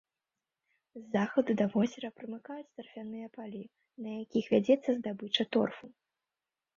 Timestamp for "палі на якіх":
3.35-4.49